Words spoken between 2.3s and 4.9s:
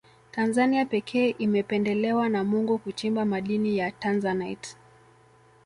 mungu kuchimba madini ya tanzanite